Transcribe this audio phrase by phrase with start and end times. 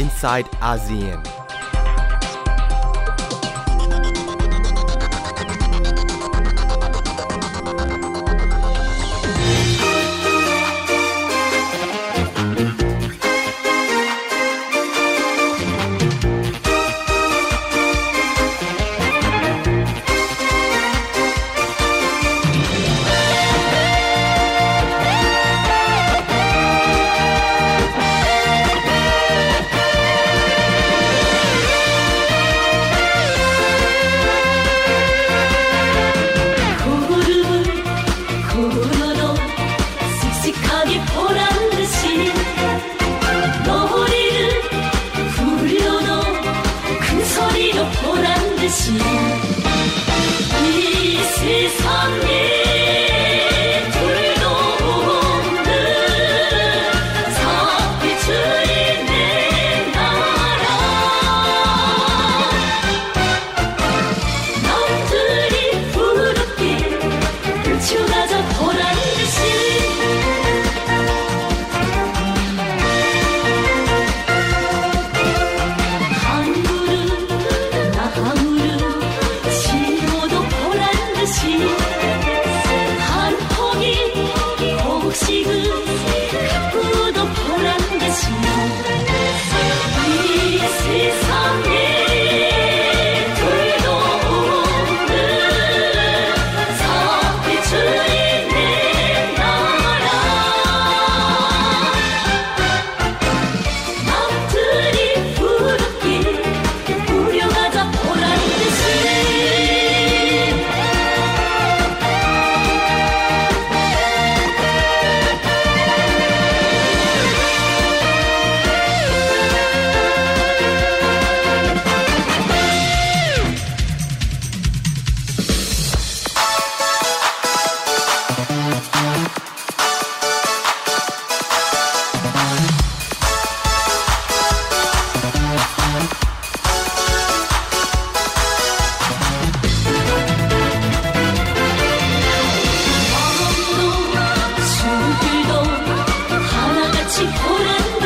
[0.00, 1.39] inside ASEAN.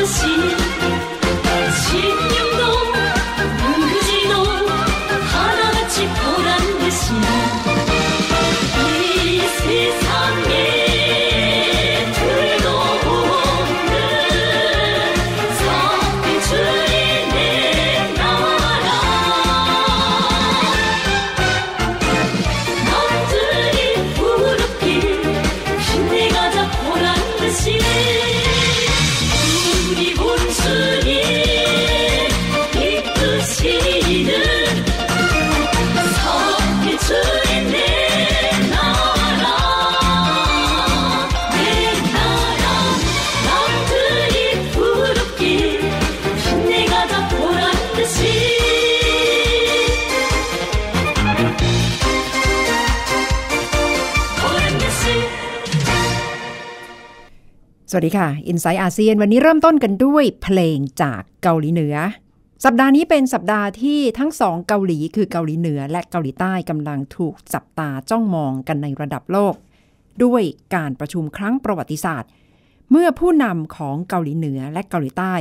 [0.04, 0.73] assistir.
[57.96, 61.96] วัสดีค่ะ i n s i ซต์อาเซียนวันนี้เริ่มต้นกันด้วยเพลงจากเกาหลีเหนือ
[62.64, 69.54] สัปดาห์นี้เป็นสัปดาห์ที่ทั้งสองเกาหลีคือเกาหลีเหนือและเกาหลีใต้กำลังถูกจับตาจ้องมองกันในระดับโลก
[70.24, 70.42] ด้วย
[70.74, 72.30] การประชุมครั้งประวัติศาสตร์
[72.90, 75.34] เมื่อผู้นำของเกาหลีเหนือและเกาหลีใต้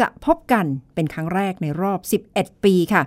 [0.00, 2.00] จะพบกันเป็นครั้งแรกในรอบ
[2.32, 3.02] 11 ปีค่ะ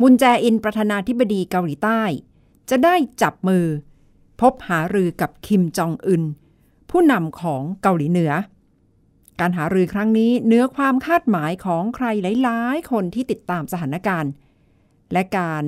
[0.00, 2.02] มุนแจอินประธานาธิบดีเกาหลีใต้
[2.70, 3.64] จะได้จับมือ
[4.40, 6.24] พบหารือกับคิมจองอึน
[6.92, 8.32] ผู้นำของเกาหลีเหนือ
[9.40, 12.06] การหารือครั้งนี้เนื้อความคาดหมายของใคร
[12.42, 14.32] หลายๆ คนที่ติดตามสถานการณ์
[15.12, 15.64] และการ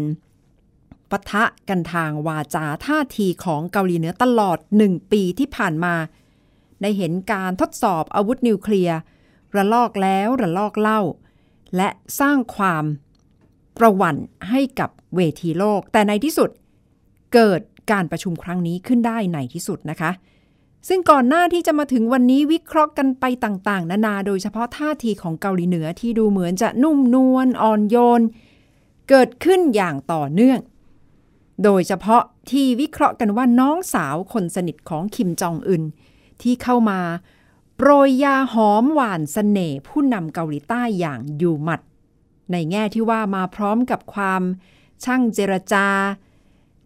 [1.11, 5.95] ปะทะกันทางวาจาท่าทีของเกาหลีเหนือตลอดหนึ่งปีที่ผ่านมา
[6.83, 8.99] ได้เห็นการทดสอบอาวุธนิวเคลียร์
[9.57, 11.01] ระลอกแล้วระลอกเล่า
[11.77, 11.89] และ
[12.21, 12.85] สร้างความ
[13.79, 14.17] ประวั่น
[14.51, 16.51] ให้กับเวทีโลก แต่ในที่สุด
[17.35, 17.61] เกิด
[17.93, 20.11] การประชุมครั้งนี้ขึ้นได้ในที่สุดนะคะ
[20.89, 28.21] ซึ่งก่อนหน้าที่จะมาถึงวันนี้วิเคราะห์กันไปต่างๆ นานา โดยเฉพาะท่าทีของเกาหลีเหนือที่ดูเหมือนจะนุ่มนวลอ่อนโยน
[29.09, 30.59] เกิดขึ้นอย่างต่อเนื่อง
[31.65, 35.83] โดยเฉพาะที่วิเคราะห์กันว่าน้องสาวคนสนิทของคิมจองอึน
[36.43, 37.01] ที่เข้ามา
[37.77, 41.81] โปรยยาหอมหวานสเสน่ห์ผู้นำเกาหลีใต้อย่างอยู่หมัด
[42.53, 44.43] ในแง่ที่ว่ามาพร้อมกับความ
[45.05, 45.87] ช่างเจรจา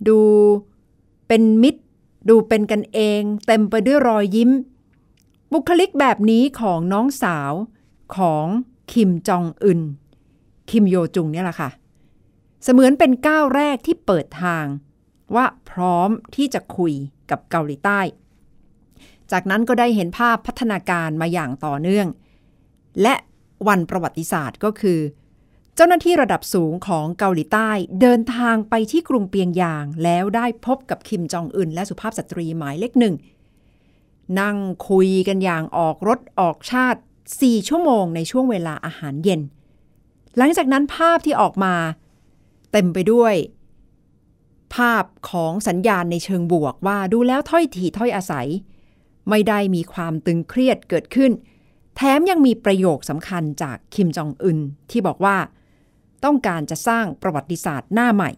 [0.08, 0.20] ดู
[1.28, 1.82] เป็นมิตร
[2.28, 4.50] ดูเป็นกันเองเต็มไปด้วยรอยยิ้ม
[5.52, 7.52] บุคลิกแบบนี้ของน้องสาว
[8.16, 8.46] ของ
[8.92, 9.80] คิมจองอึน
[10.70, 11.70] คิมโยจุงเนี่ยแหละค่ะ
[12.62, 14.66] เสมือนเป็นก้าวแรกที่เปิดทาง
[15.34, 16.94] ว่าพร้อมที่จะคุย
[17.30, 18.00] กับเกาหลีใต้
[19.32, 22.06] จากนั้นก็ได้เห็นภาพพัฒนาการมาอย่างต่อเนื่อง
[23.02, 23.14] และ
[23.68, 24.98] วันประวัติศาสตร์ก็คือ
[25.80, 27.70] เจ้าหน้าที่ระดับสูงของเกาหลีใต้
[28.00, 33.14] เดินทางไปที่กรุงเปียงยาง แล้วได้พบกับคิมจองอึนและสุภาพสตรีหมายเลขหนึ่ง
[34.40, 34.56] นั่ง
[34.88, 37.00] คุยกันอย่างออกรถออกชาติ
[37.34, 39.40] 4 ชั่วโมงในช่วงเวลาอาหารเย็น
[40.36, 41.74] หลังจากนั้นภาพที่ออกมา
[42.72, 43.34] เต็มไปด้วย
[44.74, 48.46] ภาพของสัญญาณในเชิงบวกว่าดูแล้วถ้อยทีถ้อยอาศัย
[49.28, 51.32] ไม่ได้มีความตึงเครียดเกิดขึ้น
[51.96, 54.58] แถมยังมีประโยคสำคัญจากคิมจองอึน
[54.92, 55.36] ที่บอกว่า
[56.24, 58.30] ต้องการจะสร้างประวัติศาสตร์หน้าใหม่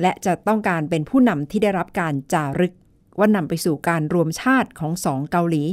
[0.00, 2.74] และจะต้องการเป็นผู้นำที่ได้รับการจารึก
[3.18, 5.64] ว่านำไปสู่การรวมชาติของสองเกาหลี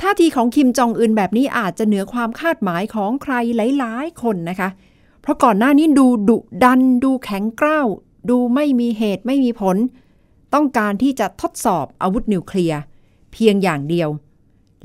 [0.00, 3.34] ท่าทีของคิมจองอึนแบบนี้อาจจะเหนือความคาดหมายของใคร
[3.78, 4.68] หลาย ๆ คนนะคะ
[5.20, 7.86] เพราะก่อนหน้านี้ดูดุดัน ดูแข็งกร้าว
[8.30, 9.76] ดูไม่มีเหตุไม่มีผล
[10.54, 12.80] ต้องการที่จะทดสอบอาวุธนิวเคลียร์
[13.32, 14.08] เพียงอย่างเดียว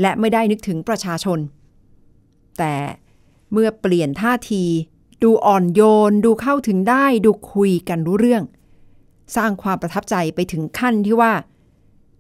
[0.02, 1.40] และไม่ได้นึกถึงประชาชน
[2.58, 2.74] แต่
[3.52, 4.64] เมื่อเปลี่ยนท่าที
[5.24, 8.44] ดูอ่อนโยน ดูเข้าถึงได้ ดูคุยกันรู้เรื่อง
[9.36, 11.34] สร้างความประทับใจไปถึงขั้นที่ว่า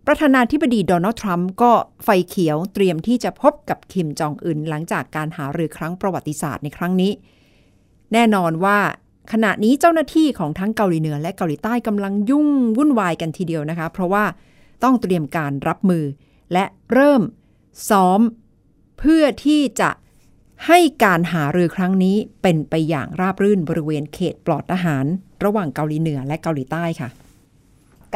[0.07, 1.71] ประธานาธิบดีโดนัลด์ทรัมป์ก็
[2.03, 7.11] ไฟเขียวเตรียมที่จะพบกับคิมจองอึนหลังจากการหารือครั้งประวัติศาสตร์ในครั้งนี้
[8.13, 8.79] แน่นอนว่า
[9.31, 14.25] ขณะนี้เจ้าหน้าที่ของทั้งเกาหลีเหนือและเกาหลีใต้กำลังยุ่งวุ่นวายกันทีเดียวนะคะ เพราะว่า
[14.83, 16.05] ต้องเตรียมการรับมือ
[16.53, 17.21] และเริ่ม
[17.89, 18.21] ซ้อม
[18.99, 19.89] เพื่อที่จะ
[20.65, 25.05] ให้การหารือครั้งนี้เป็นไปอย่างราบรื่นบริเวณเขตปลอดทหาร
[25.43, 27.09] ระหว่างเกาหลีเหนือและเกาหลีใต้ค่ะ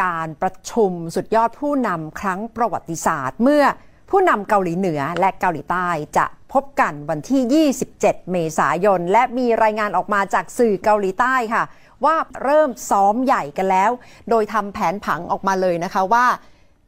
[0.04, 3.64] การประชุมสุดยอดผู้นำครั้งประวัติศาสตร์ เมื่อ
[4.10, 11.64] ผู้นำเกาหลีเหนือและเกาหลีใต้จะพบกันวันที่ 27 เมษายน และมีรายงานออกมาจากสื่อเกาหลีใต้ค่ะ
[12.06, 13.92] ว่าเริ่มซ้อมใหญ่กันแล้ว
[14.30, 16.26] โดยทำแผนผังออกมาเลยนะคะว่า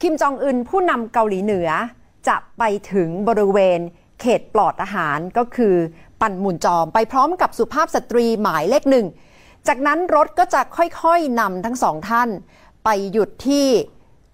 [0.02, 1.70] คิมจองอึนผู้นำเกาหลีเหนือ
[2.28, 3.80] จะไปถึงบริเวณ
[4.24, 5.76] เขตปลอดอาหารก็คือ
[6.22, 9.06] ปั่นหมุนจอมไปพร้อมกับสุภาพสตรีหมายเลขหนึ่ง
[9.68, 12.30] จากนั้นรถก็จะค่อยๆนำทั้งสองท่าน
[12.84, 13.68] ไปหยุดที่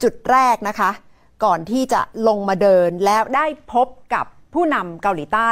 [0.03, 0.91] จุดแรกนะคะ
[1.43, 5.49] ก่อนที่จะลงมาเดินแล้วได้พบกับผู้นำเกาหลีใต้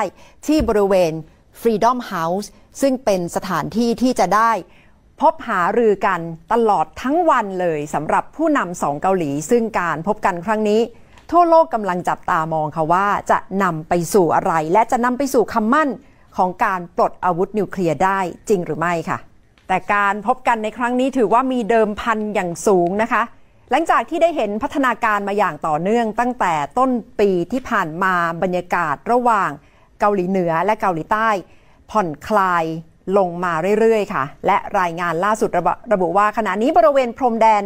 [0.48, 1.12] ที่บริเวณ
[1.62, 2.48] Freedom House
[2.82, 4.52] ซึ่งเป็นสถานที่ที่จะได้
[5.22, 6.22] พบหารือกัน
[6.54, 10.82] ตลอดทั้งวันเลยสำหรับผู้นำสองเกาหลี ซึ่งการพบกันครั้งนี้
[11.32, 15.90] ทั่วโลกกำลังจับตามองค่ะว่าจะนำไปสู่อะไร และจะนำไปสู่คำมั่น
[16.38, 18.20] ของการปลดอาวุธนิวเคลียร์ได้
[18.50, 19.18] จริงหรือไม่ค่ะ
[19.68, 23.24] แต่การพบกันในครั้งนี้ถือว่ามีเดิมพันอย่างสูงนะคะ
[23.72, 28.14] หลังจากที่ได้เห็นพัฒนาการมาอย่างต่อเนื่อง ตั้งแต่ต้นปีที่ผ่านมา
[28.44, 29.50] บรรยากาศระหว่าง
[30.00, 31.30] เกาหลีเหนือและเกาหลีใต้
[31.92, 32.64] ผ่อนคลาย
[33.18, 37.64] ลงมาเรื่อยๆ ค่ะ และรายงานล่าสุดระบระบุว่าขณะนี้บริเวณพรมแดน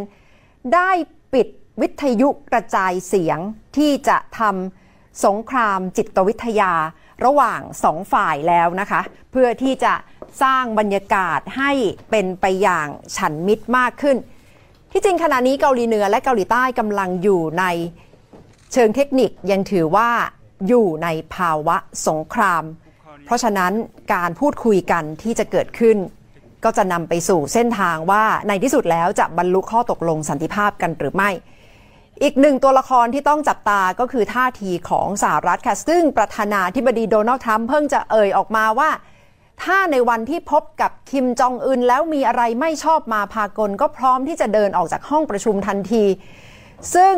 [0.74, 0.90] ได้
[1.34, 1.46] ปิด
[1.80, 3.38] วิทยุกระจายเสียง
[3.76, 6.72] ที่จะทำสงครามจิตวิทยา
[7.24, 9.94] ระหว่างสองฝ่ายแล้วนะคะ เพื่อที่จะ
[10.42, 11.72] สร้างบรรยากาศให้
[12.10, 14.16] เป็นไปอย่างฉันมิตรมากขึ้น
[14.92, 17.64] ที่จริงขณะนี้เกาหลีเหนือและเกาหลีใต้กำลังอยู่ใน
[18.72, 20.10] เชิงเทคนิคยังถือว่า
[20.68, 21.76] อยู่ในภาวะ
[22.08, 22.64] สงคราม
[23.24, 23.72] เพราะฉะนั้น
[24.14, 25.96] การพูดคุยกันที่จะเกิดขึ้น
[26.64, 31.30] ก็จะนำไปสู่เส้นทางว่าในที่สุดแล้วจะบรรลุข้อตกลงสันติภาพกันหรือไม่
[32.22, 38.90] อีกหนึ่งตัวละครที่ต้องจับตาก็คือท่าทีของสหรัฐค่ะ ซึ่งประธานาธิบดีโดนัลด์ทรัมป์เพิ่งจะเอ่ยออกมาว่า
[39.62, 46.04] ถ้าในวันที่พบกับคิมจองอึนแล้วมีอะไรไม่ชอบมาพากล ก็พร้อมที่จะเดินออกจากห้องประชุมทันที
[46.94, 47.14] ซึ่ง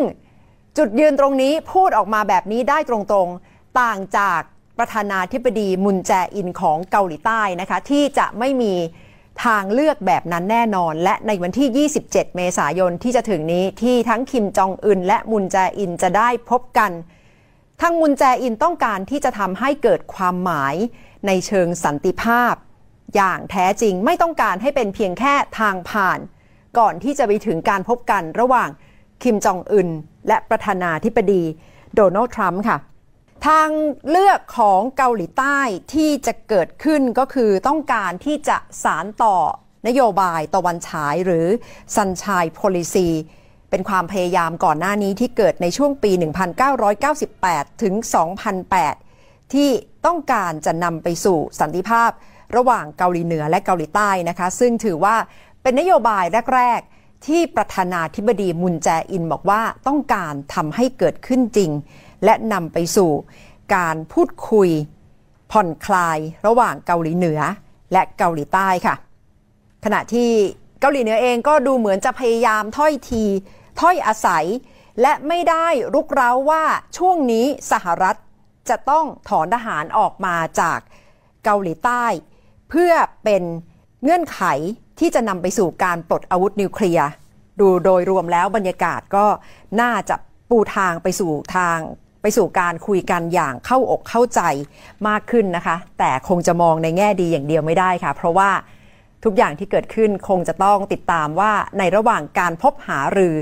[0.79, 4.41] จุดยืนตรงนี้พูดออกมาแบบนี้ได้ตรงๆต่างจาก
[4.79, 8.75] ประธานาธิบดีมุนแจอินของเกาหลีใต้นะคะที่จะไม่มี
[9.45, 16.93] ทางเลือกแบบนั้นแน่นอน และในวันที่ 27 เมษายนที่จะถึงนี้ที่ทั้งคิมจองอึนและมุนแจอินจะได้พบกัน
[17.81, 20.75] ทั้งมุนแจอินต้องการที่จะทำให้เกิดความหมาย
[21.27, 22.55] ในเชิงสันติภาพ
[23.15, 26.19] อย่างแท้จริงไม่ต้องการให้เป็นเพียงแค่ทางผ่าน
[26.79, 28.69] ก่อนที่จะไปถึงการพบกันระหว่าง
[29.23, 29.89] คิมจองอึน
[30.29, 31.43] และประธานาธิบดี
[31.95, 32.79] โดนัลด์ทรัมป์ค่ะ
[33.47, 33.71] ทาง
[34.11, 35.59] เลือกของเกาหลีใต้
[35.95, 39.37] ที่จะเกิดขึ้นก็คือต้องการที่จะสารต่อ
[39.87, 41.47] นโยบายตะวันฉายหรือ
[41.95, 43.09] Sunshine Policy
[43.71, 46.11] เป็นความพยายามก่อนหน้านี้ที่เกิดในช่วงปี
[46.97, 47.95] 1998 ถึง
[48.75, 49.69] 2008 ที่
[50.07, 52.11] ต้องการจะนำไปสู่สันติภาพ
[52.57, 55.17] ระหว่างเกาหลีเหนือและเกาหลีใต้นะคะ ซึ่งถือว่า
[55.63, 56.25] เป็นนโยบาย
[56.55, 61.71] แรก ๆ ที่ประธานาธิบดีมุนแจอินบอกว่าต้องการทำให้เกิดขึ้นจริง
[62.25, 63.11] และนำไปสู่
[63.75, 64.71] การพูดคุย
[65.53, 67.41] ผ่อนคลายระหว่างเกาหลีเหนือ
[67.93, 68.95] และเกาหลีใต้ค่ะ
[69.85, 70.31] ขณะที่
[70.81, 73.25] เกาหลีเหนือเองก็ดูเหมือนจะพยายามถ้อยที
[73.81, 74.45] ถ้อยอาศัย
[75.01, 76.65] และไม่ได้รุกเร้าว่า
[76.97, 78.17] ช่วงนี้สหรัฐ
[78.69, 80.79] จะต้องถอนทหารออกมาจาก
[81.45, 82.05] เกาหลีใต้
[82.71, 82.93] เพื่อ
[83.25, 83.43] เป็น
[84.03, 84.43] เงื่อนไข
[85.01, 87.09] ที่จะนำไปสู่การปลดอาวุธนิวเคลียร์
[87.61, 89.27] ดูโดยรวมแล้วบรรยากาศก็
[89.81, 90.17] น่าจะ
[90.51, 91.79] ปูทางไปสู่ทาง
[92.27, 94.41] ไปสู่การคุยกันอย่างเข้าอกเข้าใจ
[95.09, 98.51] มากขึ้นนะคะ แต่คงจะมองในแง่ดีอย่างเดียวไม่ได้ค่ะ เพราะว่า
[99.25, 103.35] ทุกอย่างที่เกิดขึ้นคงจะต้องติดตามว่าในระหว่างการพบหารือ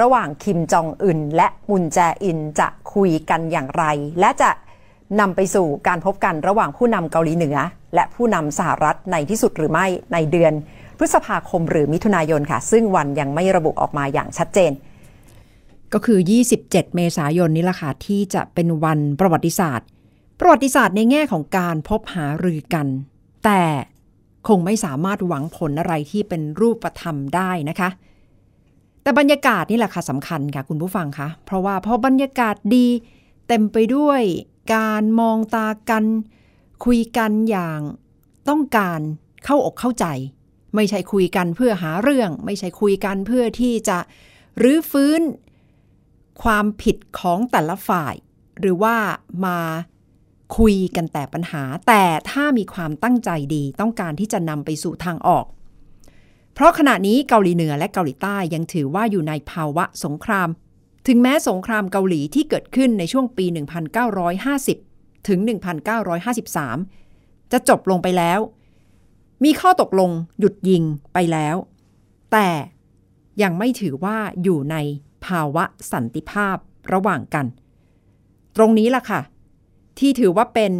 [0.00, 3.84] ระหว่างคิมจองอึนและมุนแจอินจะคุยกันอย่างไร
[4.20, 4.50] และจะ
[5.20, 7.56] นำไปสู่การพบกันระหว่างผู้นำเกาหลีเหนือ
[7.94, 10.52] และผู้นำสหรัฐในที่สุดหรือไม่ในเดือน
[10.98, 14.72] พฤษภาคมหรือมิถุนายนค่ะ ซึ่งวันยังไม่ระบุออกมาอย่างชัดเจน
[15.92, 16.18] ก็คือ
[16.58, 19.86] 27 เมษายนนี้ละค่ะที่จะเป็นวันประวัติศาสตร์
[20.40, 22.86] ประวัติศาสตร์ในแง่ของการพบหารือกัน
[23.44, 23.62] แต่
[24.48, 27.88] คงไม่สามารถหวังผลอะไรที่เป็นรูปธรรมได้นะคะ
[29.02, 32.86] แต่บรรยากาศนี่แหละค่ะสำคัญค่ะคุณผู้ฟังคะเพราะว่าพอบรรยากาศดี
[33.48, 34.22] เต็มไปด้วย
[34.74, 36.04] การมองตากัน
[36.84, 37.80] คุยกันอย่าง
[38.48, 39.00] ต้องการ
[39.44, 40.06] เข้าอกเข้าใจ
[40.74, 43.98] ไม่ใช่คุยกันเพื่อหาเรื่อง ไม่ใช่คุยกันเพื่อที่จะ
[44.62, 45.20] รื้อฟื้น
[46.42, 48.14] ความผิดของแต่ละฝ่าย
[48.60, 48.96] หรือว่า
[49.46, 49.58] มา
[50.56, 55.46] คุยกันแต่ปัญหา แต่ถ้ามีความตั้งใจดีต้องการที่จะนำไปสู่ทางออก
[56.54, 60.48] เพราะขณะนี้เกาหลีเหนือและเกาหลีใต้ยังถือว่าอยู่ในภาวะสงคราม
[61.06, 63.46] ถึงแม้สงครามเกาหลีที่เกิดขึ้นในช่วงปี
[64.36, 65.38] 1950 ถึง
[66.26, 68.40] 1953 จะจบลงไปแล้ว
[69.44, 70.82] มีข้อตกลงหยุดยิง
[71.14, 71.56] ไปแล้ว
[72.32, 72.48] แต่
[73.42, 74.76] ยังไม่ถือว่าอยู่ใน
[75.26, 76.56] ภาวะสันติภาพ
[76.92, 77.46] ระหว่างกัน
[78.56, 79.20] ตรงนี้ล่ะค่ะ
[79.98, 80.72] ที่ถือว่าเป็น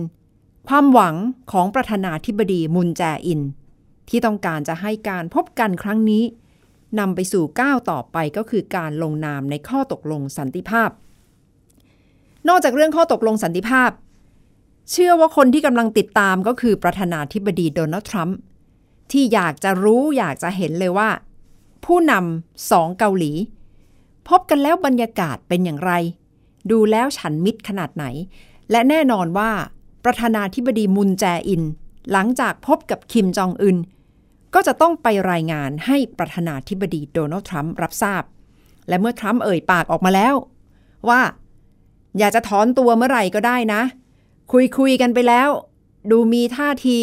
[0.68, 1.14] ความหวัง
[1.52, 3.40] ของประธานาธิบดีมุนแจอิน
[4.08, 6.24] ที่ต้องการจะให้การพบกันครั้งนี้
[6.98, 10.90] นำไปสู่ก้าวต่อไปก็คือการลงนามในข้อตกลงสันติภาพ
[12.48, 13.90] นอกจากเรื่องข้อตกลงสันติภาพ
[14.90, 18.38] เชื่อว่าคนที่กำลังติดตามก็คือประธานาธิบดีโดนัลด์ทรัมป์
[19.12, 21.10] ที่อยากจะรู้อยากจะเห็นเลยว่า
[21.84, 23.32] ผู้นำสองเกาหลี
[24.28, 25.92] พบกันแล้วบรรยากาศเป็นอย่างไร
[26.70, 28.04] ดูแล้วฉันมิตรขนาดไหน
[28.70, 29.50] และแน่นอนว่า
[30.04, 31.62] ประธานาธิบดีมุนแจอิน
[32.12, 33.76] หลังจากพบกับคิมจองอึน
[34.54, 38.22] ก็จะต้องไปรายงานให้ประธานาธิบดีโดนัลด์ทรัมป์รับทราบ
[38.88, 40.34] และเมื่อทรัมป์เอ่ยปากออกมาแล้ว
[41.08, 41.20] ว่า
[42.18, 43.82] อยากจะถอนตัวเมื่อไหร่ก็ได้นะ
[44.52, 45.48] คุยคุยกันไปแล้ว
[46.10, 46.98] ดูมีท่าที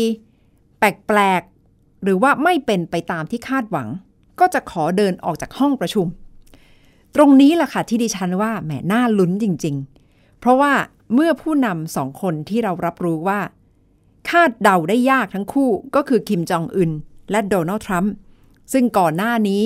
[0.79, 3.87] แปลกๆหรือว่าไม่เป็นไปตามที่คาดหวัง
[4.39, 6.07] ก็จะขอเดินออกจากห้องประชุม
[7.15, 9.75] ตรงนี้แหละค่ะที่ดิฉันว่าแหมน่าลุ้นจริง
[10.07, 10.73] ๆ เพราะว่า
[11.13, 13.39] เมื่อผู้นำสองคนที่เรารับรู้ว่า
[14.29, 16.91] คาดเดาได้ยากทั้งคู่ก็คือคิมจองอึน
[17.31, 18.13] และโดนัลด์ทรัมป์
[18.73, 19.63] ซึ่งก่อนหน้านี้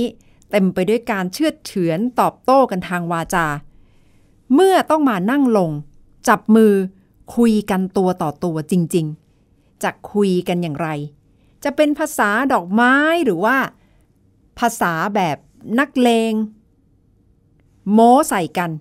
[0.51, 3.47] เต็มไปด้วยการเชื่อเฉือนตอบโต้กันทางวาจา
[4.53, 5.71] เมื่อต้องมานั่งลง
[6.27, 6.73] จับมือ
[7.35, 9.05] คุยกันตัวต่อตัวจริง
[9.45, 10.89] ๆ จะคุยกันอย่างไร
[11.63, 12.93] จะเป็นภาษาดอกไม้
[13.25, 13.57] หรือว่า
[14.59, 15.37] ภาษาแบบ
[15.79, 16.33] นักเลง
[17.93, 18.71] โม้ใส่กัน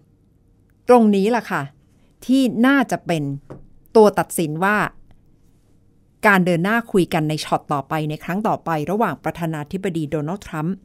[0.89, 1.63] ตรงนี้ล่ะค่ะ
[2.27, 3.23] ที่น่าจะเป็น
[3.97, 4.77] ตัวตัดสินว่า
[6.27, 10.77] การเดินหน้าคุยกันในช็อตต่อไปในครั้งต่อไประหว่างประธานาธิบดีโดนัลด์ทรัมป์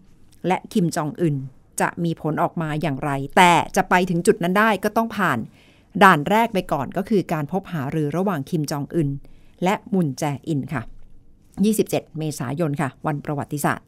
[0.47, 1.35] และคิมจองอึน
[1.81, 5.39] จะมีผลออกมาอย่างไร แต่จะไปถึงจุดนั้นได้ก็ต้องผ่าน
[6.03, 9.09] ด่านแรกไปก่อนก็คือการพบหารือระหว่างคิมจองอึน
[9.63, 10.81] และมุนแจอินค่ะ
[11.69, 13.87] 27 เมษายนค่ะ วันประวัติศาสตร์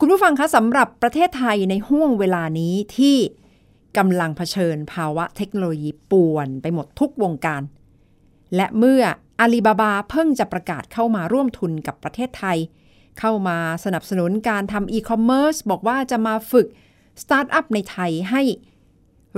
[0.00, 3.16] คุณผู้ฟังคะสำหรับประเทศไทยในห่วงเวลานี้ที่
[3.96, 7.62] กำลังเผชิญภาวะเทคโนโลยีป่วนไปหมดทุกวงการ
[8.56, 9.02] และเมื่อ
[9.40, 12.58] อาลีบาบาเพิ่งจะประกาศเข้ามาร่วมทุนกับประเทศไทย
[13.20, 16.66] เข้ามาสนับสนุนการทำอีคอมเมิร์ซบอกว่าจะมาฝึก
[17.22, 18.42] สตาร์ทอัพในไทยให้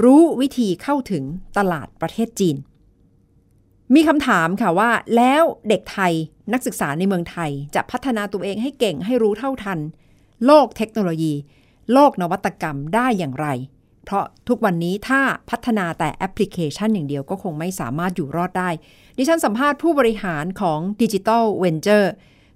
[0.05, 1.25] รู้วิธีเข้าถึง
[1.59, 2.57] ตลาดประเทศจีน
[3.95, 6.13] มีคำถามค่ะว่าแล้วเด็กไทย
[6.53, 9.81] นักศึกษาในเมืองไทยจะพัฒนาตัวเองให้เก่งให้รู้เท่าทัน
[10.47, 11.35] โลกเทคโนโลยี
[11.93, 13.49] โลกนวัตกรรมได้อย่างไร
[14.05, 18.71] เพราะทุกวันนี้ถ้าพัฒนาแต่แอปพลิเคชันอย่างเดียวก็คงไม่สามารถอยู่รอดได้
[19.17, 22.09] ดิฉันสัมภาษณ์ผู้บริหารของ Digital Venture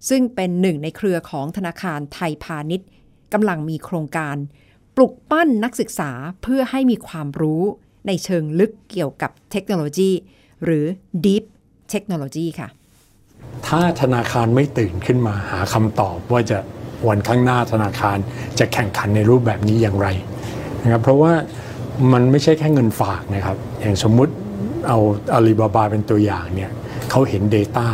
[0.08, 2.88] ซึ่งเป็นหนึ่งในเครือของธนาคารไทยพาณิชย์
[3.32, 4.36] กำลังมีโครงการ
[4.96, 6.10] ปลุกปั้นนักศึกษา
[6.42, 7.62] เพื่อให้มีความรู้
[8.06, 10.10] ในเชิงลึกเกี่ยวกับเทคโนโลยี
[10.64, 10.84] หรือ
[11.24, 11.44] Deep
[11.92, 12.68] Technology ค่ะ
[13.66, 16.58] ถ้าธนาคารไม่ตื่นขึ้นมาหาคำตอบว่าจะ
[17.08, 18.18] วันข้างหน้าธนาคาร
[18.58, 20.08] จะแข่งขันในรูปแบบนี้อย่างไร
[20.82, 21.32] นะครับเพราะว่า
[22.12, 24.32] มันไม่ใช่แค่เงินฝากนะครับ อย่างสมมุติ
[24.88, 24.98] เอา
[25.34, 26.70] อาลีบาบาเป็นตัวอย่างเนี่ย
[27.10, 27.88] เขาเห็น Data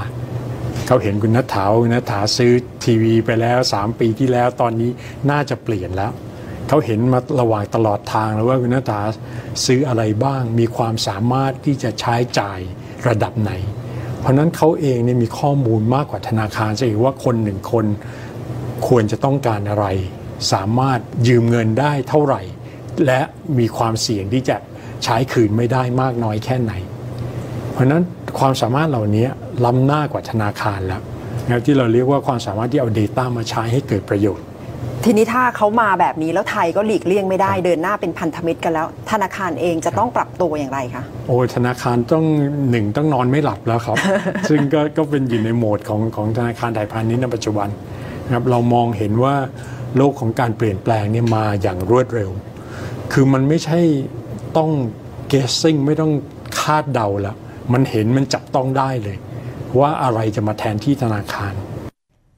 [0.87, 2.53] เขาเห็นคุณนัทถาคุณนัทถาซื้อ
[2.85, 4.91] ทีวีไปแล้ว 3 ปีที่แล้วตอนนี้
[5.31, 6.13] น่าจะเปลี่ยนแล้ว
[6.69, 9.01] เขาเห็นมาระหว่างตลอดทางแล้วว่าคุณนัทถา
[9.67, 12.59] ซื้ออะไรบ้าง มีความสามารถที่จะใช้จ่าย
[13.09, 13.53] ระดับไหน
[14.21, 17.85] เพราะนั้นเขาเองเนี่ยมีข้อมูลมากกว่าธนาคารจะเห็นว่าคนหนึ่งคน
[18.87, 19.87] ควรจะต้องการอะไร
[20.53, 22.43] สามารถยืมเงินได้เท่าไหร่
[23.07, 23.21] และ
[23.59, 24.57] มีความเสี่ยงที่จะ
[25.05, 26.73] ใช้คืนไม่ได้มากน้อยแค่ไหน
[27.73, 28.03] เพราะฉะนั้น
[28.39, 29.27] ความสามารถเหล่านี้
[29.65, 31.03] ล้ำหน้ากว่าธนาคารแล้ว
[31.47, 34.47] นะครับที่เราเรียกว่าความสามารถที่เอา Data มาใช้ให้เกิดประโยชน์
[35.05, 42.25] ทีนี้ถ้าเขามาแบบนี้แล้วไทยก็หลีกเลี่ยงไม่ได้เดินหน้าเป็นพันธมิตรกันแล้ว ธนาคารเองจะต้องปรับตัวอย่างไรคะโอ้ยธนาคารต้อง
[42.71, 43.97] หนึ่งต้องนอนไม่หลับแล้วครับ
[44.51, 47.69] ซึ่งก็ก็เป็นอยู่ในโหมดของของธนาคารไทยพาณิชย์ในปัจจุบัน
[48.29, 49.37] นะครับเรามองเห็นว่า
[49.97, 52.31] โลกของการเปลี่ยนแปลงเนี่ยมาอย่างรวดเร็ว
[53.13, 53.81] คือมันไม่ใช่
[54.57, 54.71] ต้อง
[55.33, 56.13] guessing ไม่ต้อง
[56.61, 57.37] คาดเดาล้ว
[57.73, 59.17] มันเห็นมันจับต้องได้เลย
[59.79, 61.55] ว่าอะไรจะมาแทนที่ธนาคาร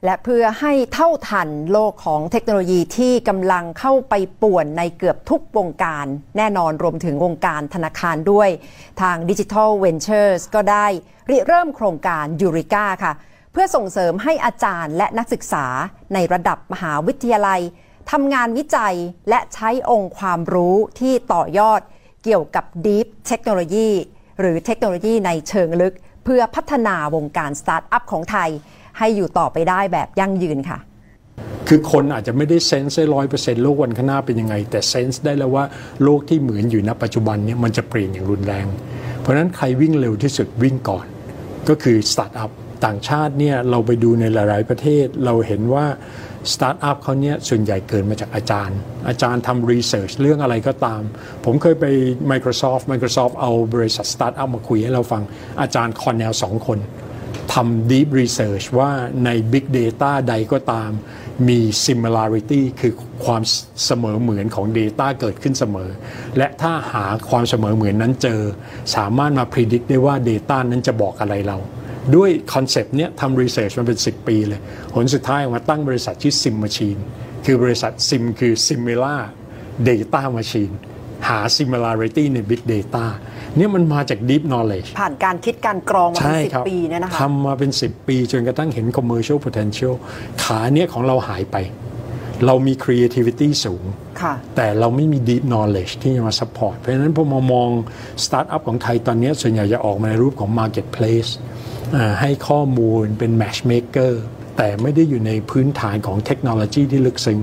[0.04, 6.06] และเพื่อให้เท่าทันโลกของเทคโนโลยีที่กำลังเข้าไปป่วนในเกือบทุกวงการ
[6.36, 8.48] แน่นอนรวมถึงวงการธนาคารด้วย
[9.00, 10.86] ทาง Digital Ventures ก็ได้
[11.30, 13.12] ริเริ่มโครงการ Eureka ค่ะ
[13.52, 15.66] เพื่อส่งเสริมให้อาจารย์และนักศึกษา
[16.14, 17.60] ในระดับมหาวิทยาลัย
[18.10, 18.96] ทำงานวิจัย
[19.28, 21.80] และใช้องค์ความรู้ที่ต่อยอด
[22.24, 23.90] เกี่ยวกับ Deep Technology
[24.40, 28.50] หรือเทคโนโลยีในเชิงลึก เพื่อพัฒนาวงการสตาร์ทอัพของไทย
[28.98, 30.78] ให้อยู่ต่อไปได้แบบยั่งยืนค่ะ
[31.68, 35.64] คือคนอาจจะไม่ได้ sense ได้ร้อยเปอร์เซ็นต์โลกวันข้างหน้าเป็นยังไง แต่ sense ได้แล้วว่า
[36.04, 38.66] โลกที่เหมือนอยู่ณปัจจุบันเนี่ยมันจะเปลี่ยนอย่างรุนแรง
[39.20, 41.06] เพราะฉะนั้นใครวิ่งเร็วที่สุดวิ่งก่อน
[41.68, 42.50] ก็คือสตาร์ทอัพ
[42.84, 45.86] ต่างชาติเนี่ยเราไปดูในหลายๆประเทศ เราเห็นว่า
[46.52, 51.02] สตาร์ทอัพเขาเนี่ยส่วนใหญ่เกิดมาจากอาจารย์ อาจารย์ทำ research เรื่องอะไรก็ตาม
[51.44, 51.84] ผมเคยไป
[52.30, 55.22] Microsoft Microsoft เอาบริษัทสตาร์ทอัพมาคุยให้เราฟัง
[55.60, 56.78] อาจารย์คอนเนลสองคน
[57.52, 58.90] ทำ deep research ว่า
[59.24, 60.90] ใน big data ใดก็ตาม
[61.48, 62.92] มี similarity คือ
[63.24, 63.42] ความ
[63.86, 65.90] เสมอเหมือนของ data เกิดขึ้นเสมอ
[66.36, 68.40] และถ้าหาความเสมอเหมือนนั้นเจอ
[68.96, 71.58] สามารถมา predict ได้ว่า data นั้นจะบอกอะไรเรา
[72.16, 74.60] ด้วยคอนเซปต์เนี้ยทำ research มาเป็น 10 ปีเลย
[74.94, 77.00] ผลสุดท้ายออกมาตั้งบริษัทชื่อ Sim Machine
[77.44, 79.20] คือบริษัท Sim คือ similar
[79.88, 80.74] data machine
[81.28, 83.04] หา similarity ใน big data
[83.56, 89.94] เนี่ยมันมาจาก deep knowledge ผ่านการคิดการกรองมาเป็นใช่สิบครับปีเนี่ยนะคะทำมาเป็น 10 ปีจนกระทั่งเห็น commercial potential
[90.44, 91.56] ขาเนี้ยของเราหายไป
[92.46, 93.84] เรามี creativity สูง
[94.22, 97.70] ค่ะแต่เราไม่มี deep knowledge ที่จะมา support เพราะฉะนั้นพอมามอง
[98.24, 101.59] startup ของไทยตอนเนี้ยส่วนใหญ่จะออกมาในรูปของ marketplace อ่า
[102.20, 104.12] ให้ข้อมูลเป็น matchmaker
[104.56, 107.38] แต่ไม่ได้อยู่ในพื้นฐานของเทคโนโลยีที่ลึกซึ้ง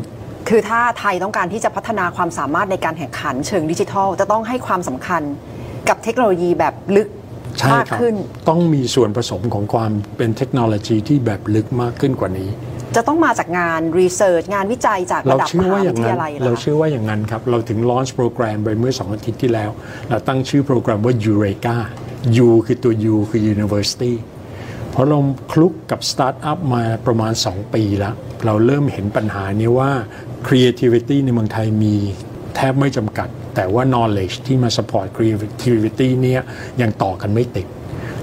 [0.50, 5.22] คือถ้าไทยต้องการที่จะพัฒนาความสามารถในการแข่งขันเชิงดิจิทัล จะต้องให้ความสำคัญ
[5.90, 7.08] กับเทคโนโลยีแบบลึก
[7.60, 8.16] ใช่มากครับขึ้น
[8.50, 12.50] ต้องมีส่วนผสมของความเป็นเทคโนโลยีที่แบบลึกมากขึ้นกว่านี้
[12.96, 19.70] จะต้องมาจากงาน research งานวิจัยจากเราระดับเชื่มอหาว่าอวิย่างทนั้นยาลัยเหรเราคะเชื่อว่าอย่างนั้นครับ เราถึง launch โปรแกรมไปเมื่อ 2 อาทิตย์ที่แล้ว
[20.10, 21.78] เราตั้งชื่อโปรแกรมว่า Eureka
[22.48, 24.37] U คือตัว U คือ University เพ
[24.98, 25.20] ราะเรา
[25.52, 29.92] คลุกกับสตาร์ทอัพมาประมาณ 2 ปีแล้ว เราเริ่มเห็นปัญหานี้ว่า
[30.48, 31.96] creativity ในเมืองไทยมี
[32.56, 36.42] แทบไม่จำกัด แต่ว่า knowledge ที่มา support creativity เนี่ย
[36.82, 37.68] ยังต่อกันไม่ติด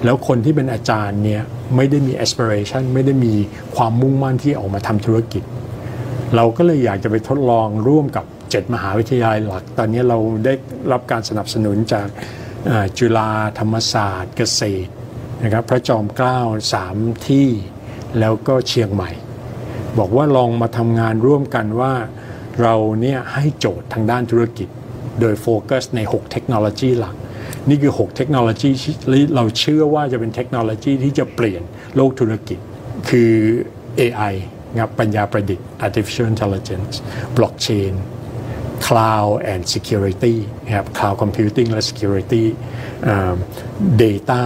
[0.04, 1.42] แล้วคนที่เป็นอาจารย์เนี่ย
[1.76, 3.34] ไม่ได้มี aspiration ไม่ได้มี
[3.76, 5.42] ความมุ่งมั่นที่ออกมาทำธุรกิจ
[6.36, 10.54] เราก็เลยอยากจะไปทดลองร่วมกับ 7 มหาวิทยาลัยหลัก ตอนนี้เราได้
[10.92, 12.08] รับการสนับสนุนจาก
[12.98, 14.90] จุฬาธรรมศาสตร์ เกษตร
[15.44, 16.40] นะครับพระจอมเกล้า
[16.72, 16.96] สาม
[17.28, 17.48] ที่
[18.20, 19.10] แล้วก็เชียงใหม่
[19.98, 21.92] บอกว่าลองมาทำงานร่วมกันว่า
[22.62, 24.68] เราเนี่ยให้โจทย์ทางด้านธุรกิจ
[25.20, 27.16] โดยโฟกัสใน 6 เทคโนโลยีหลัก
[27.68, 28.94] นี่คือ 6 เทคโนโลยีที่
[29.34, 31.62] เราเชื่อว่าจะเป็นเทคโนโลยีที่จะเปลี่ยน
[31.96, 32.58] โลกธุรกิจ
[33.08, 33.32] คือ
[34.00, 34.34] AI
[34.72, 36.94] นะครับปัญญาประดิษฐ์ artificial intelligence
[37.36, 37.94] blockchain
[38.86, 42.44] cloud and security นะครับ cloud computing และ security
[43.06, 43.34] อ่า
[44.02, 44.42] data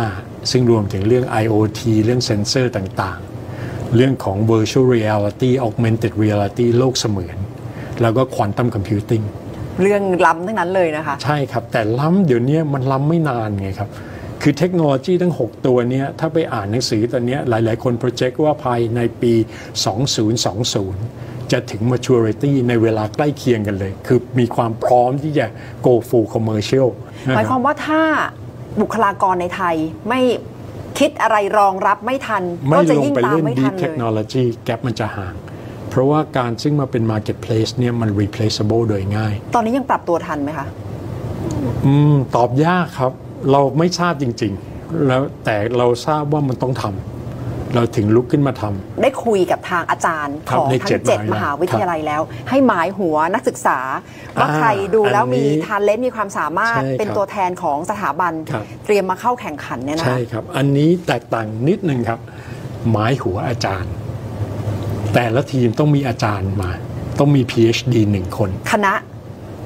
[0.51, 7.37] ซึ่งรวมถึงเรื่อง IoT เรื่องเซนเซอร์ต่างๆ เรื่องของ virtual reality augmented reality โลกเสมือน
[8.03, 9.25] แล้วก็ quantum computing
[9.83, 13.91] เรื่องล้ำทั้งนั้นเลยนะคะ ใช่ครับ แต่ล้ำเดี๋ยวนี้มันล้ำไม่นานไงครับ
[14.43, 19.33] คือเทคโนโลยีทั้ง 6 ตัวเนี้ยถ้าไปอ่านหนังสือตอนเนี้ยหลาย ๆ คนโปรเจกต์ว่าภายในปี
[20.23, 25.47] 2020 จะถึง maturity ในเวลาใกล้เคียงกันเลย คือมีความพร้อมที่จะ
[25.87, 26.89] go full commercial
[27.29, 28.03] นะหมายคครับวามว่าถ้า
[28.81, 29.77] บุคลากรในไทย
[30.09, 30.21] ไม่
[30.99, 35.35] คิดอะไรรองรับไม่ทันไม่ก็จะลงยิ่งไปตามเล่นไม่ deep ทันเลย technology แก p มันจะห่าง
[35.91, 40.67] เพราะว่าการซึ่งมาเป็น marketplace เนี่ยมัน replaceable โดยง่าย ตอนนี้ยังปรับตัวทันไหมคะ
[41.87, 43.13] อืม ตอบยากครับ
[43.53, 47.18] เราไม่ทราบจริง ๆ แล้วแต่เราทราบว่ามันต้องทำ
[47.75, 53.79] เราถึงลุกขึ้นมาทำได้คุยกับทางอาจารย์ครัขบองในทั้เจ็ดงเจ็ดมมหาหาวิวิททยาลัยยาลัยแล้ว ให้หมายหัวนักศึกษา
[54.41, 62.21] ว่าอ่าใครดูแล้วอันนี้มีทาเลนต์มีความสามารถใช่ครับเป็นตัวแทนของสถาบันครับเตรียมมาเข้าแข่งขันเนี่ยนะใช่ครับ อันนี้แตกต่างนิดนึงครับ
[62.91, 63.93] หมายหัวอาจารย์
[65.15, 66.71] แต่ละทีมต้องมีอาจารย์มา
[67.19, 68.93] ต้องมี PhD หนึ่งคน คณะ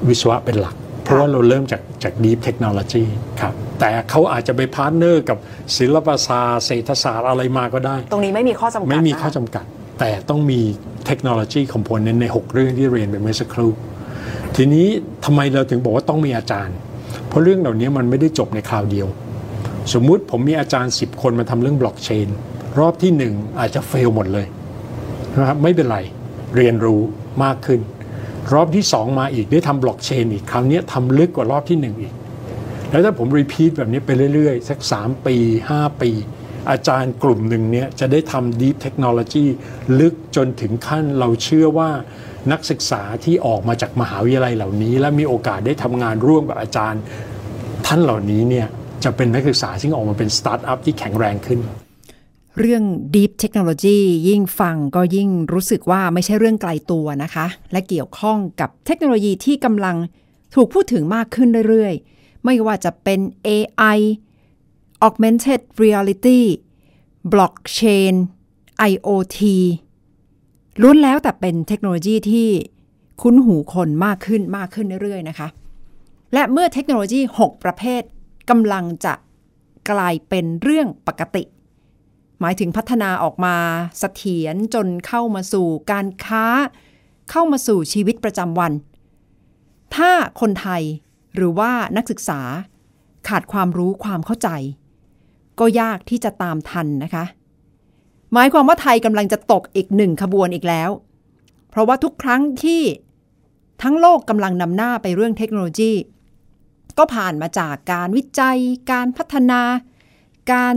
[0.07, 3.03] วิศวะเป็นหลัก เพราะว่าเราเริ่มจากจาก Deep Technology
[3.41, 5.37] ครับ แต่เขาอาจจะไป partner กับ
[5.77, 9.65] ศิลปศาสตร์เศรษฐศาสตร์อะไรมาก็ได้ ตรงนี้ไม่มีข้อจำกัดไม่มีนะข้อจำกัด
[9.99, 10.59] แต่ต้องมี
[11.05, 13.71] เทคโนโลยี component ใน 6 เรื่องที่เรียนไปเมื่อสักครู่
[14.55, 14.87] ทีนี้
[15.25, 16.75] ทำไมเราถึงบอกว่าต้องมีอาจารย์
[17.27, 19.07] เพราะเรื่องเหล่านี้มันไม่ได้จบในคราวเดียว
[19.93, 22.27] สมมุติผมมีอาจารย์ 10 คนมาทำเรื่องบล็อกเชน
[22.79, 24.45] รอบที่ 1 อาจจะเฟลหมดเลย
[25.37, 25.97] นะครับไม่เป็นไร
[26.55, 27.01] เรียนรู้
[27.43, 27.79] มากขึ้น
[28.53, 32.13] รอบที่ 2 มาอีกได้ทำบล็อกเชนอีกคราวนี้ทำลึกกว่ารอบที่ 1 อีก
[32.93, 35.35] แล้วถ้าผมรีพีทแบบนี้ไปเรื่อยๆ สัก 3 ปี
[35.71, 36.11] 5 ปี
[36.71, 39.45] อาจารย์กลุ่มหนึ่งเนี่ยจะได้ทำ Deep Technology
[39.99, 41.89] ลึกจนถึงขั้นเราเชื่อว่า
[42.51, 47.01] นักศึกษาที่ออกมาจากมหาวิทยาลัยเหล่านี้ และมีโอกาสได้ทำงานร่วมกับอาจารย์
[47.85, 48.67] ท่านเหล่านี้เนี่ย
[49.03, 51.59] จะเป็นนักศึกษาที่ออกมาเป็นสตาร์ทอัพที่แข็งแรงขึ้น
[52.59, 52.83] เรื่อง
[53.15, 53.97] Deep Technology
[54.29, 59.95] ยิ่งฟังก็ยิ่งรู้สึกว่าไม่ใช่เรื่องไกลตัวนะคะ และเกี่ยวข้องกับเทคโนโลยีที่กำลัง
[60.55, 62.12] ถูกพูดถึงมากขึ้นเรื่อยๆ
[62.45, 63.99] ไม่ว่าจะเป็น AI
[65.07, 66.41] Augmented Reality
[67.31, 68.15] Blockchain
[68.89, 69.39] IoT
[70.81, 72.49] ล้วนแล้วแต่เป็นเทคโนโลยีที่
[73.21, 75.47] คุ้นหูคนมากขึ้นมากขึ้นเรื่อยๆนะคะ
[76.33, 78.01] และเมื่อเทคโนโลยี 6 ประเภท
[78.49, 79.13] กำลังจะ
[79.89, 81.43] กลายเป็นเรื่องปกติ
[82.39, 83.55] หมายถึงพัฒนาออกมา
[83.99, 86.45] เสถียรจนเข้ามาสู่การค้า
[87.31, 88.71] เข้ามาสู่ชีวิตประจำวัน
[89.95, 90.83] ถ้าคนไทย
[91.35, 92.41] หรือว่านักศึกษา
[93.27, 94.49] ขาดความรู้ความเข้าใจ
[95.59, 97.25] ก็ยากที่จะตามทันนะคะ
[98.33, 100.89] หมายความว่าไทยกำลังจะตกอีกหนึ่งขบวนอีกแล้ว
[101.69, 102.81] เพราะว่าทุกครั้งที่
[103.81, 105.93] ทั้งโลกกำลังนำหน้าไปเรื่องเทคโนโลยี
[106.97, 108.57] ก็ผ่านมาจากการวิจัย
[108.91, 109.61] การพัฒนา
[110.53, 110.75] การ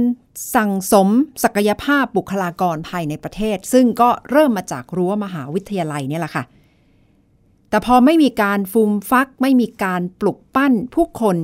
[0.54, 1.08] สั่งสม
[1.44, 6.44] ศักยภาพบุคลากรภายในประเทศ ซึ่งก็เริ่มมาจากรั้วมหาวิทยาลัยเนี่ยแหละค่ะ
[7.70, 11.36] แต่พอไม่มีการฟูมฟัก ไม่มีการปลุกปั้นผู้คน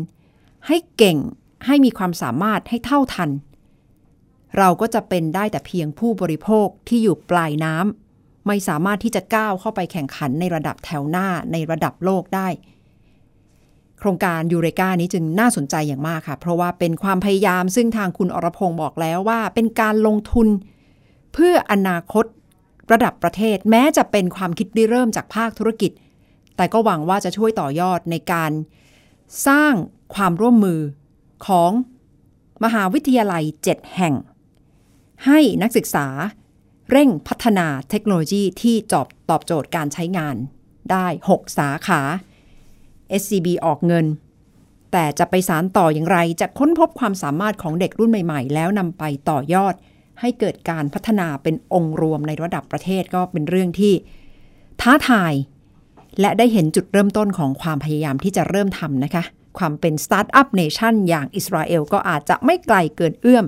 [0.67, 1.19] ให้เก่ง
[1.67, 3.31] ให้มีความสามารถให้เท่าทัน
[4.59, 12.49] เราก็จะเป็นได้แต่เพียงผู้บริโภคที่อยู่ปลายน้ำไม่สามารถที่จะก้าวเข้าไปแข่งขันในระดับแถวหน้าในระดับโลกได้
[13.99, 20.49] โครงการยูเรกานี้จึงน่าสนใจอย่างมากค่ะ เพราะว่าเป็นความพยายามซึ่งทางคุณอรพงศ์บอกแล้วว่า เป็นการลงทุน
[21.33, 22.25] เพื่ออนาคต
[22.93, 25.91] ระดับประเทศ แม้จะเป็นความคิดริเริ่มจากภาคธุรกิจ
[26.57, 28.53] แต่ก็หวังว่าจะช่วยต่อยอดในการ
[29.49, 29.75] สร้าง
[30.15, 30.81] ความร่วมมือ
[31.47, 31.71] ของ
[32.65, 34.15] มหาวิทยาลัย 7 แห่ง
[35.27, 36.07] ให้นักศึกษา
[36.91, 40.37] เร่งพัฒนาเทคโนโลยีที่จอบตอบโจทย์การใช้งาน
[40.91, 42.01] ได้ 6 สาขา
[43.21, 44.07] SCB ออกเงิน
[44.93, 49.75] แต่จะไปสารต่ออย่างไร จะค้นพบความสามารถของเด็กรุ่นใหม่ๆ แล้วนำไปต่อยอด
[50.21, 53.95] ให้เกิดการพัฒนาเป็นองค์รวมในระดับประเทศก็เป็นเรื่องที่
[54.81, 55.33] ท้าทาย
[56.21, 59.23] และได้เห็นจุดเริ่มต้นของความพยายามที่จะเริ่มทำนะคะ
[59.59, 63.45] ความเป็น startup nation อย่างอิสราเอลก็อาจจะไม่ไกลเกินเอื้อม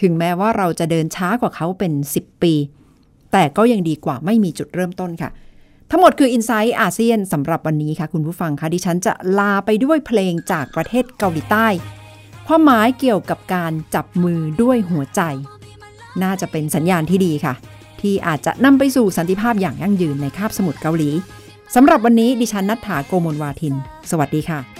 [0.00, 2.54] ถึงแม้ว่าเราจะเดินช้ากว่าเขาเป็น 10 ปี
[3.32, 5.30] แต่ก็ยังดีกว่าไม่มีจุดเริ่มต้นค่ะ
[5.90, 11.66] ทั้งหมดคือ i n s i ซต์อาเซียนสำหรับวันนี้ค่ะ คุณผู้ฟังคะดิฉันจะลาไปด้วยเพลงจากประเทศเกาหลีใต้
[12.46, 15.20] ความหมายเกี่ยวกับการจับมือด้วยหัวใจ
[16.22, 17.54] น่าจะเป็นสัญญาณที่ดีค่ะ
[18.00, 21.10] ที่อาจจะนำไปสู่สันติภาพอย่างยั่งยืนในคาบสมุทรเกาหลี
[21.74, 23.74] สำหรับวันนี้ดิฉันนัฐถาโกโมลวาทิน
[24.10, 24.79] สวัสดีค่ะ